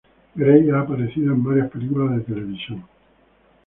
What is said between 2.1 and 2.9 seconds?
de televisión.